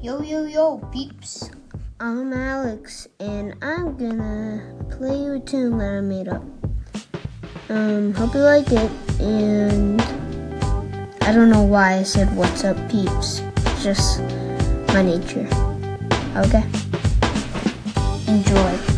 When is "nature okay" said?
15.02-16.62